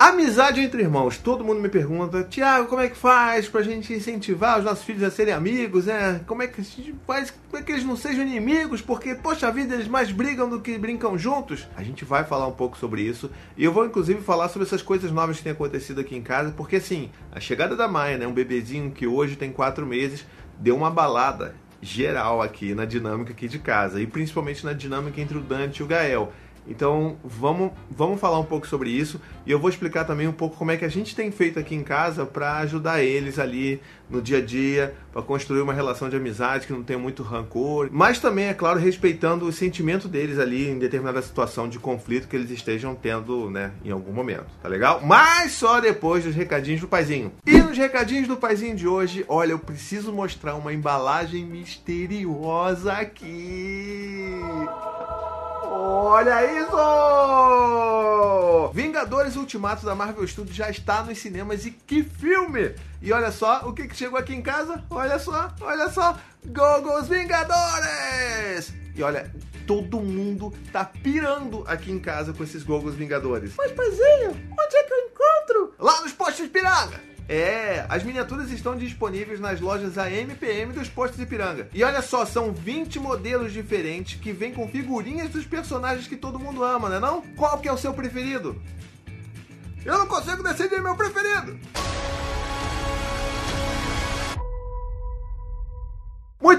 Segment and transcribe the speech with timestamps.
[0.00, 1.18] Amizade entre irmãos.
[1.18, 5.02] Todo mundo me pergunta, Tiago, como é que faz pra gente incentivar os nossos filhos
[5.02, 6.22] a serem amigos, né?
[6.26, 8.80] Como é que a gente faz para que eles não sejam inimigos?
[8.80, 11.68] Porque, poxa vida, eles mais brigam do que brincam juntos.
[11.76, 13.30] A gente vai falar um pouco sobre isso.
[13.58, 16.54] E eu vou, inclusive, falar sobre essas coisas novas que têm acontecido aqui em casa.
[16.56, 18.26] Porque, assim, a chegada da Maia, né?
[18.26, 20.24] Um bebezinho que hoje tem quatro meses,
[20.58, 24.00] deu uma balada geral aqui na dinâmica aqui de casa.
[24.00, 26.32] E principalmente na dinâmica entre o Dante e o Gael.
[26.70, 30.56] Então vamos, vamos falar um pouco sobre isso e eu vou explicar também um pouco
[30.56, 34.22] como é que a gente tem feito aqui em casa para ajudar eles ali no
[34.22, 38.18] dia a dia, para construir uma relação de amizade que não tenha muito rancor, mas
[38.18, 42.50] também, é claro, respeitando o sentimento deles ali em determinada situação de conflito que eles
[42.50, 45.00] estejam tendo, né, em algum momento, tá legal?
[45.04, 47.32] Mas só depois dos recadinhos do paizinho.
[47.46, 54.40] E nos recadinhos do paizinho de hoje, olha, eu preciso mostrar uma embalagem misteriosa aqui.
[55.72, 56.76] Olha isso!
[58.74, 62.74] Vingadores Ultimato da Marvel Studios já está nos cinemas e que filme!
[63.00, 64.84] E olha só o que, que chegou aqui em casa.
[64.90, 66.18] Olha só, olha só.
[66.44, 68.74] Gogos Vingadores!
[68.96, 69.32] E olha,
[69.64, 73.52] todo mundo tá pirando aqui em casa com esses Gogos Vingadores.
[73.56, 75.74] Mas, paizinho, onde é que eu encontro?
[75.78, 77.00] Lá nos postos de piranga!
[77.32, 81.68] É, as miniaturas estão disponíveis nas lojas AMPM dos postos Ipiranga.
[81.72, 86.40] E olha só, são 20 modelos diferentes que vêm com figurinhas dos personagens que todo
[86.40, 87.22] mundo ama, né não?
[87.36, 88.60] Qual que é o seu preferido?
[89.84, 91.56] Eu não consigo decidir meu preferido!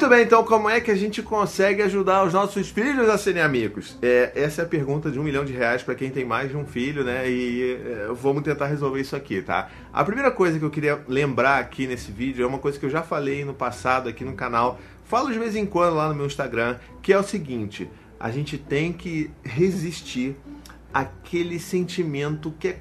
[0.01, 3.43] Muito bem, então como é que a gente consegue ajudar os nossos filhos a serem
[3.43, 3.99] amigos?
[4.01, 6.57] É, essa é a pergunta de um milhão de reais para quem tem mais de
[6.57, 7.29] um filho, né?
[7.29, 9.69] E é, vamos tentar resolver isso aqui, tá?
[9.93, 12.89] A primeira coisa que eu queria lembrar aqui nesse vídeo é uma coisa que eu
[12.89, 16.25] já falei no passado aqui no canal, falo de vez em quando lá no meu
[16.25, 17.87] Instagram, que é o seguinte:
[18.19, 20.35] a gente tem que resistir
[20.91, 22.79] àquele sentimento que é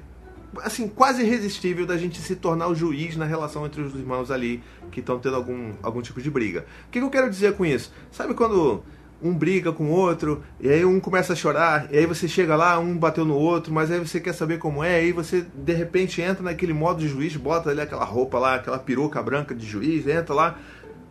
[0.63, 4.61] assim, quase irresistível da gente se tornar o juiz na relação entre os irmãos ali
[4.91, 6.65] que estão tendo algum, algum tipo de briga.
[6.87, 7.91] O que, que eu quero dizer com isso?
[8.11, 8.83] Sabe quando
[9.21, 12.55] um briga com o outro, e aí um começa a chorar, e aí você chega
[12.55, 15.45] lá, um bateu no outro, mas aí você quer saber como é, e aí você
[15.53, 19.53] de repente entra naquele modo de juiz, bota ali aquela roupa lá, aquela peruca branca
[19.53, 20.57] de juiz, entra lá,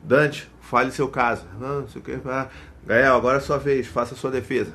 [0.02, 1.44] Dante, fale seu caso.
[1.60, 2.18] Não, sei o que.
[2.86, 4.72] Gael, agora é sua vez, faça sua defesa.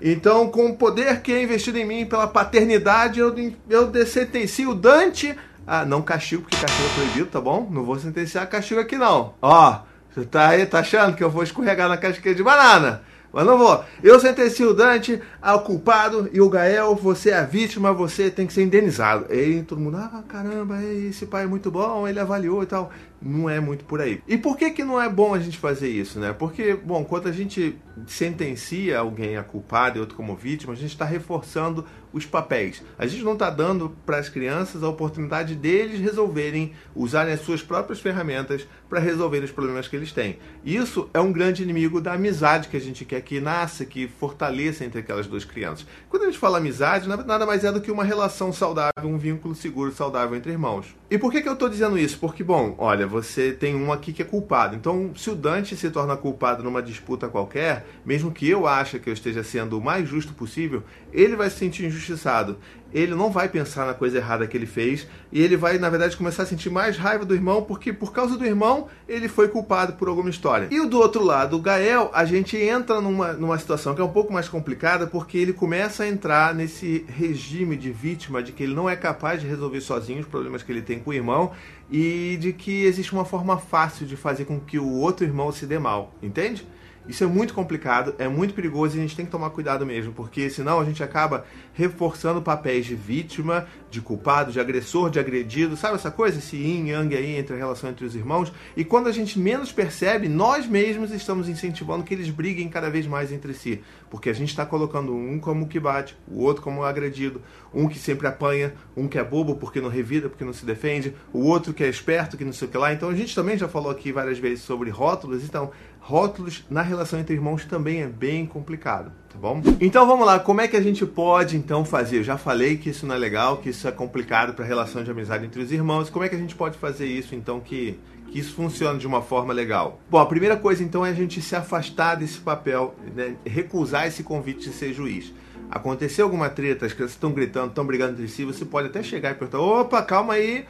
[0.00, 3.34] Então, com o poder que é investido em mim pela paternidade, eu,
[3.68, 5.36] eu sentencio Dante.
[5.66, 7.68] Ah, não castigo, porque castigo é proibido, tá bom?
[7.70, 9.34] Não vou sentenciar castigo aqui, não.
[9.40, 9.80] Ó,
[10.14, 13.02] você tá aí, tá achando que eu vou escorregar na casquinha de banana?
[13.32, 13.84] Mas não vou.
[14.00, 18.46] Eu sentencio o Dante ao culpado e o Gael, você é a vítima, você tem
[18.46, 19.26] que ser indenizado.
[19.34, 23.48] E todo mundo, ah, caramba, esse pai é muito bom, ele avaliou e tal não
[23.48, 24.22] é muito por aí.
[24.28, 26.32] E por que que não é bom a gente fazer isso, né?
[26.32, 27.76] Porque, bom, quando a gente
[28.06, 32.82] sentencia alguém a culpado e outro como vítima, a gente está reforçando os papéis.
[32.98, 37.62] A gente não está dando para as crianças a oportunidade deles resolverem, usarem as suas
[37.62, 40.38] próprias ferramentas para resolver os problemas que eles têm.
[40.64, 44.84] Isso é um grande inimigo da amizade que a gente quer que nasça, que fortaleça
[44.84, 45.86] entre aquelas duas crianças.
[46.08, 49.54] Quando a gente fala amizade, nada mais é do que uma relação saudável, um vínculo
[49.54, 50.94] seguro, saudável entre irmãos.
[51.10, 52.18] E por que, que eu estou dizendo isso?
[52.18, 54.74] Porque, bom, olha, você tem um aqui que é culpado.
[54.74, 59.10] Então, se o Dante se torna culpado numa disputa qualquer, mesmo que eu ache que
[59.10, 60.82] eu esteja sendo o mais justo possível,
[61.12, 62.56] ele vai se sentir injustiçado
[62.94, 66.16] ele não vai pensar na coisa errada que ele fez e ele vai, na verdade,
[66.16, 69.94] começar a sentir mais raiva do irmão porque, por causa do irmão, ele foi culpado
[69.94, 70.68] por alguma história.
[70.70, 74.12] E do outro lado, o Gael, a gente entra numa, numa situação que é um
[74.12, 78.74] pouco mais complicada porque ele começa a entrar nesse regime de vítima, de que ele
[78.74, 81.50] não é capaz de resolver sozinho os problemas que ele tem com o irmão
[81.90, 85.66] e de que existe uma forma fácil de fazer com que o outro irmão se
[85.66, 86.64] dê mal, entende?
[87.06, 90.12] Isso é muito complicado, é muito perigoso e a gente tem que tomar cuidado mesmo,
[90.12, 91.44] porque senão a gente acaba
[91.74, 96.38] reforçando papéis de vítima, de culpado, de agressor, de agredido, sabe essa coisa?
[96.38, 98.52] Esse yin yang aí entre a relação entre os irmãos.
[98.76, 103.06] E quando a gente menos percebe, nós mesmos estamos incentivando que eles briguem cada vez
[103.06, 106.84] mais entre si, porque a gente está colocando um como que bate, o outro como
[106.84, 107.42] agredido,
[107.72, 111.14] um que sempre apanha, um que é bobo porque não revida, porque não se defende,
[111.32, 112.92] o outro que é esperto, que não sei o que lá.
[112.92, 115.70] Então a gente também já falou aqui várias vezes sobre rótulos, então
[116.04, 119.62] rótulos na relação entre irmãos também é bem complicado, tá bom?
[119.80, 122.18] Então vamos lá, como é que a gente pode então fazer?
[122.18, 125.02] Eu já falei que isso não é legal, que isso é complicado para a relação
[125.02, 126.10] de amizade entre os irmãos.
[126.10, 127.98] Como é que a gente pode fazer isso então que
[128.30, 130.00] que isso funcione de uma forma legal?
[130.10, 133.36] Bom, a primeira coisa então é a gente se afastar desse papel, né?
[133.46, 135.32] recusar esse convite de ser juiz.
[135.70, 139.30] Aconteceu alguma treta, as crianças estão gritando, estão brigando entre si, você pode até chegar
[139.30, 140.66] e perguntar: opa, calma aí,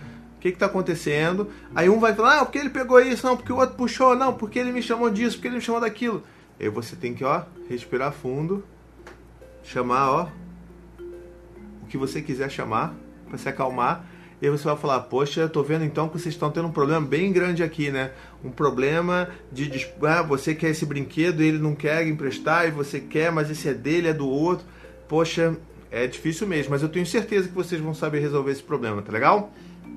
[0.53, 1.51] que está acontecendo?
[1.75, 4.35] Aí um vai falar, ah, porque ele pegou isso, não, porque o outro puxou, não,
[4.35, 6.23] porque ele me chamou disso, porque ele me chamou daquilo.
[6.61, 8.65] Aí você tem que, ó, respirar fundo,
[9.63, 10.29] chamar, ó,
[11.83, 12.95] o que você quiser chamar
[13.29, 14.07] para se acalmar.
[14.43, 16.73] E aí você vai falar, poxa, eu tô vendo então que vocês estão tendo um
[16.73, 18.11] problema bem grande aqui, né?
[18.45, 23.01] Um problema de, ah, você quer esse brinquedo e ele não quer emprestar, e você
[23.01, 24.67] quer, mas esse é dele, é do outro.
[25.09, 25.57] Poxa,
[25.91, 29.13] é difícil mesmo, mas eu tenho certeza que vocês vão saber resolver esse problema, tá
[29.13, 29.53] legal?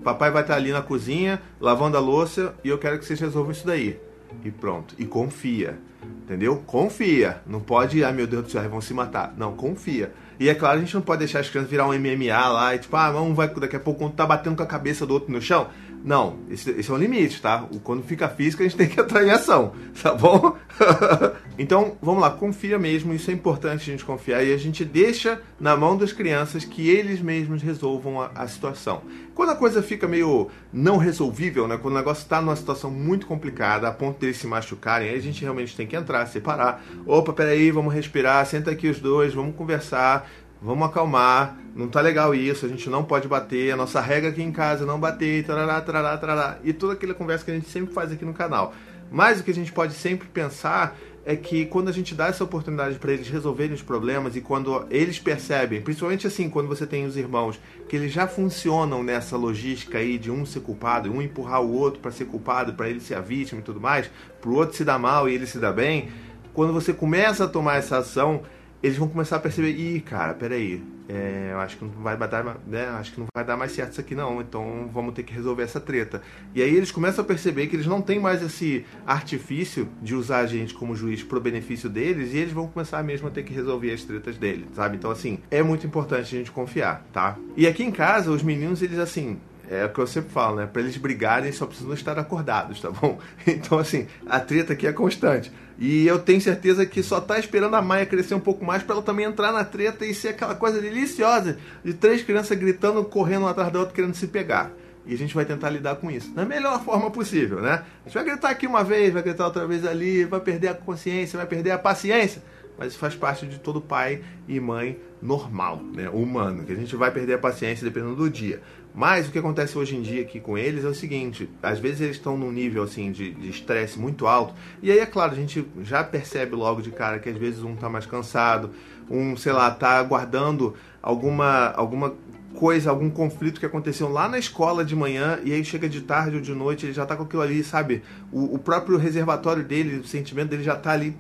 [0.08, 3.52] Papai vai estar ali na cozinha, lavando a louça, e eu quero que vocês resolvam
[3.52, 4.00] isso daí.
[4.42, 4.96] E pronto.
[4.98, 5.78] E confia.
[6.24, 6.64] Entendeu?
[6.66, 7.42] Confia.
[7.46, 9.34] Não pode, ai meu Deus do céu, vão se matar.
[9.36, 10.14] Não, confia.
[10.40, 12.80] E é claro, a gente não pode deixar as crianças virar um MMA lá e
[12.80, 15.30] tipo, ah, um vai daqui a pouco quando tá batendo com a cabeça do outro
[15.30, 15.68] no chão.
[16.04, 17.68] Não, esse, esse é um limite, tá?
[17.84, 20.56] Quando fica físico, a gente tem que entrar em ação, tá bom?
[21.60, 25.42] então, vamos lá, confia mesmo, isso é importante a gente confiar e a gente deixa
[25.60, 29.02] na mão das crianças que eles mesmos resolvam a, a situação.
[29.36, 31.78] Quando a coisa fica meio não resolvível, né?
[31.78, 35.22] Quando o negócio está numa situação muito complicada, a ponto deles se machucarem, aí a
[35.22, 36.84] gente realmente tem que entrar, separar.
[37.06, 40.28] Opa, peraí, vamos respirar, senta aqui os dois, vamos conversar,
[40.62, 44.42] vamos acalmar, não tá legal isso, a gente não pode bater, a nossa regra aqui
[44.42, 47.70] em casa é não bater, tarará, tarará, tarará, e toda aquela conversa que a gente
[47.70, 48.74] sempre faz aqui no canal.
[49.12, 52.44] Mas o que a gente pode sempre pensar é que quando a gente dá essa
[52.44, 57.06] oportunidade para eles resolverem os problemas e quando eles percebem, principalmente assim, quando você tem
[57.06, 57.60] os irmãos,
[57.90, 62.00] que eles já funcionam nessa logística aí de um ser culpado, um empurrar o outro
[62.00, 64.10] para ser culpado, para ele ser a vítima e tudo mais,
[64.40, 66.10] para o outro se dar mal e ele se dar bem,
[66.54, 68.44] quando você começa a tomar essa ação,
[68.82, 72.60] eles vão começar a perceber, ih, cara, peraí, é, eu acho que não vai dar,
[72.68, 75.34] né, acho que não vai dar mais certo isso aqui não, então vamos ter que
[75.34, 76.22] resolver essa treta.
[76.54, 80.40] E aí eles começam a perceber que eles não têm mais esse artifício de usar
[80.40, 83.54] a gente como juiz pro benefício deles e eles vão começar mesmo a ter que
[83.54, 84.98] resolver as tretas deles, sabe?
[84.98, 87.38] Então assim, é muito importante a gente confiar, tá?
[87.56, 90.66] E aqui em casa, os meninos, eles assim, é o que eu sempre falo, né?
[90.66, 93.20] Para eles brigarem, só precisam estar acordados, tá bom?
[93.46, 95.52] Então, assim, a treta aqui é constante.
[95.78, 98.96] E eu tenho certeza que só tá esperando a Maia crescer um pouco mais para
[98.96, 103.44] ela também entrar na treta e ser aquela coisa deliciosa de três crianças gritando, correndo
[103.44, 104.72] uma atrás da outra, querendo se pegar.
[105.06, 107.84] E a gente vai tentar lidar com isso da melhor forma possível, né?
[108.04, 110.74] A gente vai gritar aqui uma vez, vai gritar outra vez ali, vai perder a
[110.74, 112.42] consciência, vai perder a paciência
[112.78, 117.12] mas faz parte de todo pai e mãe normal, né, humano, que a gente vai
[117.12, 118.62] perder a paciência dependendo do dia.
[118.94, 122.02] Mas o que acontece hoje em dia aqui com eles é o seguinte: às vezes
[122.02, 125.68] eles estão num nível assim de estresse muito alto, e aí é claro, a gente
[125.82, 128.72] já percebe logo de cara que às vezes um está mais cansado,
[129.10, 132.16] um, sei lá, está aguardando alguma, alguma
[132.56, 136.38] coisa, algum conflito que aconteceu lá na escola de manhã e aí chega de tarde
[136.38, 138.02] ou de noite, ele já tá com aquilo ali, sabe?
[138.32, 141.16] O, o próprio reservatório dele, o sentimento dele já tá ali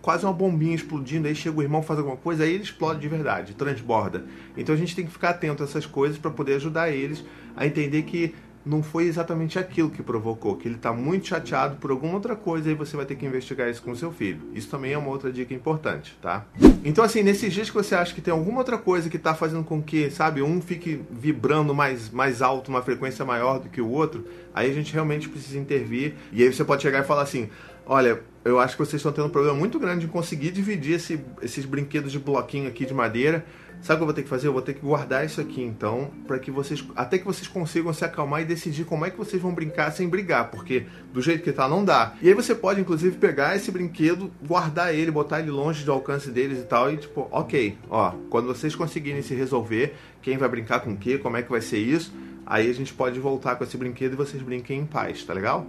[0.00, 3.08] quase uma bombinha explodindo, aí chega o irmão faz alguma coisa, aí ele explode de
[3.08, 4.24] verdade, transborda.
[4.56, 7.24] Então a gente tem que ficar atento a essas coisas para poder ajudar eles
[7.56, 8.34] a entender que
[8.68, 12.70] não foi exatamente aquilo que provocou, que ele está muito chateado por alguma outra coisa
[12.70, 14.40] e você vai ter que investigar isso com seu filho.
[14.52, 16.44] Isso também é uma outra dica importante, tá?
[16.84, 19.64] Então, assim, nesses dias que você acha que tem alguma outra coisa que está fazendo
[19.64, 23.88] com que, sabe, um fique vibrando mais, mais alto, uma frequência maior do que o
[23.88, 26.14] outro, aí a gente realmente precisa intervir.
[26.30, 27.48] E aí você pode chegar e falar assim:
[27.86, 31.20] olha, eu acho que vocês estão tendo um problema muito grande em conseguir dividir esse,
[31.42, 33.44] esses brinquedos de bloquinho aqui de madeira.
[33.80, 34.48] Sabe o que eu vou ter que fazer?
[34.48, 37.92] Eu vou ter que guardar isso aqui, então, para que vocês, até que vocês consigam
[37.92, 41.44] se acalmar e decidir como é que vocês vão brincar sem brigar, porque do jeito
[41.44, 42.14] que tá não dá.
[42.20, 46.30] E aí você pode inclusive pegar esse brinquedo, guardar ele, botar ele longe do alcance
[46.30, 50.80] deles e tal, e tipo, ok, ó, quando vocês conseguirem se resolver, quem vai brincar
[50.80, 52.12] com o como é que vai ser isso,
[52.44, 55.66] aí a gente pode voltar com esse brinquedo e vocês brinquem em paz, tá legal?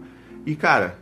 [0.47, 0.97] E cara,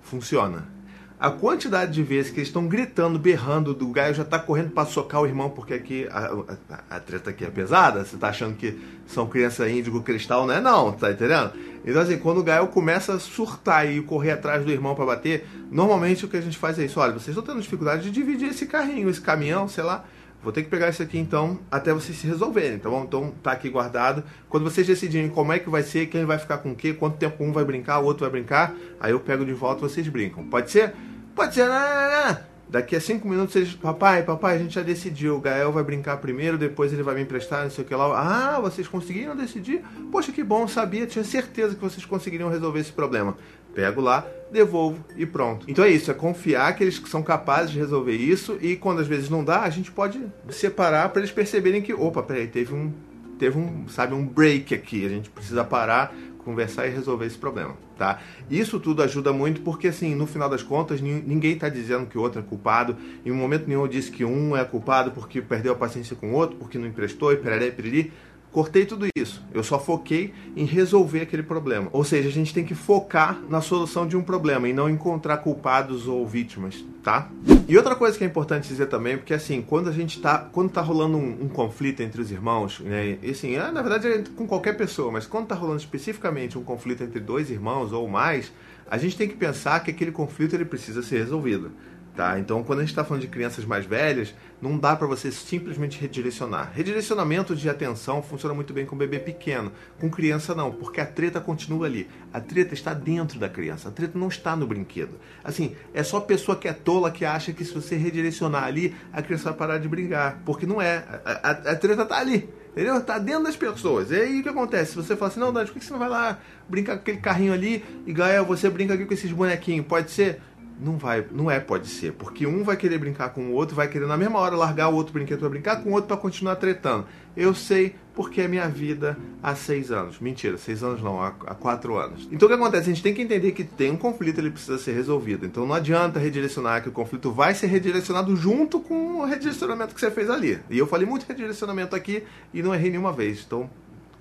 [0.00, 0.81] funciona
[1.22, 4.88] a quantidade de vezes que eles estão gritando, berrando, do Gaio já tá correndo para
[4.88, 6.32] socar o irmão, porque aqui a,
[6.68, 8.76] a, a, treta aqui é pesada, você tá achando que
[9.06, 11.52] são criança índigo cristal, não é não, tá entendendo?
[11.86, 15.46] Então assim, quando o Gael começa a surtar e correr atrás do irmão para bater,
[15.70, 18.48] normalmente o que a gente faz é isso, olha, vocês estão tendo dificuldade de dividir
[18.48, 20.04] esse carrinho, esse caminhão, sei lá,
[20.42, 23.04] vou ter que pegar isso aqui então até vocês se resolverem, tá bom?
[23.04, 24.24] Então tá aqui guardado.
[24.48, 27.16] Quando vocês decidirem como é que vai ser, quem vai ficar com o quê, quanto
[27.16, 30.06] tempo um vai brincar, o outro vai brincar, aí eu pego de volta e vocês
[30.08, 30.44] brincam.
[30.44, 30.94] Pode ser?
[31.34, 32.52] Pode ser, não, não, não.
[32.72, 33.74] Daqui a cinco minutos eles.
[33.74, 35.36] Papai, papai, a gente já decidiu.
[35.36, 38.06] O Gael vai brincar primeiro, depois ele vai me emprestar, não sei o que lá.
[38.18, 39.82] Ah, vocês conseguiram decidir?
[40.10, 43.36] Poxa, que bom, sabia, tinha certeza que vocês conseguiriam resolver esse problema.
[43.74, 45.66] Pego lá, devolvo e pronto.
[45.68, 49.06] Então é isso, é confiar que eles são capazes de resolver isso e quando às
[49.06, 52.92] vezes não dá, a gente pode separar para eles perceberem que, opa, peraí, teve um,
[53.38, 55.06] teve um, sabe, um break aqui.
[55.06, 56.14] A gente precisa parar,
[56.44, 58.20] conversar e resolver esse problema, tá?
[58.50, 62.20] Isso tudo ajuda muito porque, assim, no final das contas, ninguém está dizendo que o
[62.20, 62.96] outro é culpado.
[63.24, 66.34] Em um momento nenhum disse que um é culpado porque perdeu a paciência com o
[66.34, 68.12] outro, porque não emprestou e pereré, pereri.
[68.52, 69.42] Cortei tudo isso.
[69.54, 71.88] Eu só foquei em resolver aquele problema.
[71.90, 75.38] Ou seja, a gente tem que focar na solução de um problema e não encontrar
[75.38, 77.30] culpados ou vítimas, tá?
[77.66, 80.70] E outra coisa que é importante dizer também, porque assim, quando a gente tá, quando
[80.70, 84.24] tá rolando um, um conflito entre os irmãos, né, e assim, é, na verdade é
[84.36, 88.52] com qualquer pessoa, mas quando tá rolando especificamente um conflito entre dois irmãos ou mais,
[88.90, 91.72] a gente tem que pensar que aquele conflito ele precisa ser resolvido.
[92.14, 92.38] Tá?
[92.38, 95.98] Então, quando a gente está falando de crianças mais velhas, não dá para você simplesmente
[95.98, 96.70] redirecionar.
[96.74, 99.72] Redirecionamento de atenção funciona muito bem com bebê pequeno.
[99.98, 102.06] Com criança, não, porque a treta continua ali.
[102.30, 105.18] A treta está dentro da criança, a treta não está no brinquedo.
[105.42, 109.22] Assim, é só pessoa que é tola que acha que se você redirecionar ali, a
[109.22, 110.42] criança vai parar de brigar.
[110.44, 110.98] Porque não é.
[111.24, 112.46] A, a, a treta está ali.
[112.72, 113.00] Entendeu?
[113.02, 114.10] Tá dentro das pessoas.
[114.10, 114.92] E aí o que acontece?
[114.92, 116.38] Se você fala assim, não, Dante, por que você não vai lá
[116.68, 119.86] brincar com aquele carrinho ali e Gael, você brinca aqui com esses bonequinhos?
[119.86, 120.40] Pode ser?
[120.82, 123.86] Não vai, não é pode ser, porque um vai querer brincar com o outro, vai
[123.86, 126.56] querer na mesma hora largar o outro brinquedo para brincar com o outro para continuar
[126.56, 127.06] tretando.
[127.36, 130.18] Eu sei porque é minha vida há seis anos.
[130.18, 132.28] Mentira, seis anos não, há, há quatro anos.
[132.32, 132.90] Então o que acontece?
[132.90, 135.46] A gente tem que entender que tem um conflito, ele precisa ser resolvido.
[135.46, 140.00] Então não adianta redirecionar, que o conflito vai ser redirecionado junto com o redirecionamento que
[140.00, 140.58] você fez ali.
[140.68, 143.44] E eu falei muito redirecionamento aqui e não errei nenhuma vez.
[143.46, 143.70] Então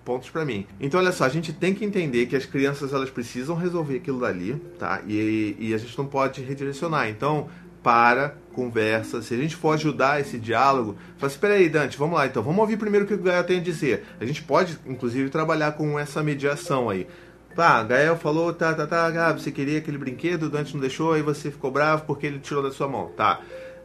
[0.04, 0.66] pontos para mim.
[0.80, 4.20] Então, olha só, a gente tem que entender que as crianças elas precisam resolver aquilo
[4.20, 5.02] dali, tá?
[5.08, 7.10] E, e a gente não pode redirecionar.
[7.10, 7.48] Então,
[7.84, 9.22] para, conversa.
[9.22, 12.60] Se a gente for ajudar esse diálogo, fala assim: peraí, Dante, vamos lá então, vamos
[12.60, 14.06] ouvir primeiro o que o Gael tem a dizer.
[14.20, 17.08] A gente pode, inclusive, trabalhar com essa mediação aí.
[17.56, 21.22] Pá, Gael falou, tá, tá, tá, Gabi, você queria aquele brinquedo, Dante não deixou, aí
[21.22, 23.12] você ficou bravo porque ele tirou da sua mão.
[23.18, 23.42] Tá.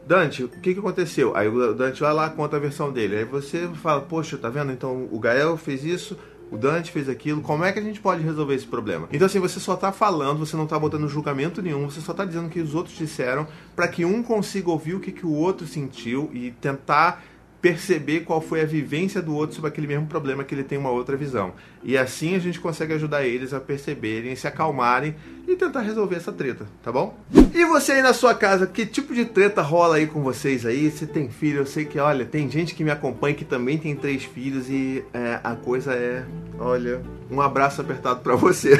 [0.07, 1.35] Dante, o que, que aconteceu?
[1.35, 3.17] Aí o Dante vai lá, conta a versão dele.
[3.17, 4.71] Aí você fala, poxa, tá vendo?
[4.71, 6.17] Então o Gael fez isso,
[6.49, 9.09] o Dante fez aquilo, como é que a gente pode resolver esse problema?
[9.11, 12.23] Então, assim, você só tá falando, você não tá botando julgamento nenhum, você só tá
[12.23, 13.45] dizendo o que os outros disseram
[13.75, 17.21] para que um consiga ouvir o que, que o outro sentiu e tentar
[17.61, 20.89] perceber qual foi a vivência do outro sobre aquele mesmo problema que ele tem uma
[20.89, 21.53] outra visão.
[21.87, 25.15] E assim a gente consegue ajudar eles a perceberem, se acalmarem
[25.47, 27.17] e tentar resolver essa treta, tá bom?
[27.53, 30.91] E você aí na sua casa, que tipo de treta rola aí com vocês aí?
[30.91, 33.95] Se tem filho, eu sei que, olha, tem gente que me acompanha que também tem
[33.95, 36.25] três filhos e é, a coisa é,
[36.59, 37.01] olha,
[37.31, 38.77] um abraço apertado para você.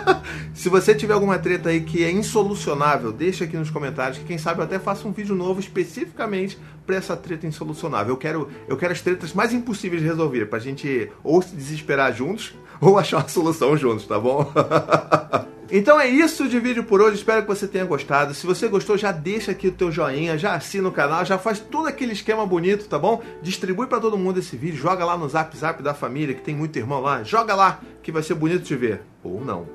[0.54, 4.38] Se você tiver alguma treta aí que é insolucionável, deixa aqui nos comentários que quem
[4.38, 8.14] sabe eu até faça um vídeo novo especificamente para essa treta insolucionável.
[8.14, 12.14] Eu quero, eu quero as tretas mais impossíveis de resolver, pra gente ou se desesperar
[12.14, 12.45] juntos
[12.80, 14.50] ou achar uma solução juntos, tá bom?
[15.70, 18.32] Então é isso de vídeo por hoje, espero que você tenha gostado.
[18.32, 21.58] Se você gostou, já deixa aqui o teu joinha, já assina o canal, já faz
[21.58, 23.20] todo aquele esquema bonito, tá bom?
[23.42, 26.54] Distribui para todo mundo esse vídeo, joga lá no Zap Zap da família, que tem
[26.54, 27.24] muito irmão lá.
[27.24, 29.02] Joga lá, que vai ser bonito de ver.
[29.24, 29.66] Ou não.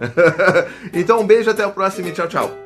[0.92, 2.65] então um beijo, até o próximo e tchau, tchau.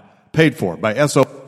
[0.31, 1.40] paid for by SO.